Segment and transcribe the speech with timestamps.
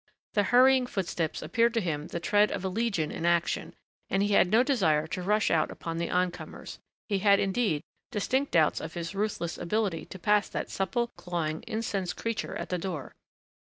[0.33, 3.75] The hurrying footsteps appeared to him the tread of a legion in action,
[4.09, 8.51] and he had no desire to rush out upon the oncomers; he had, indeed, distinct
[8.53, 13.13] doubts of his ruthless ability to pass that supple, clawing, incensed creature at the door.